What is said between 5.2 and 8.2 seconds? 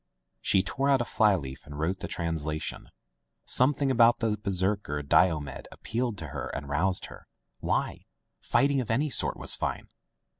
med appealed to her and roused her. Why!